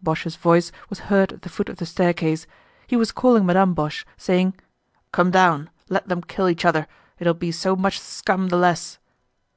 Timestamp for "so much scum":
7.50-8.46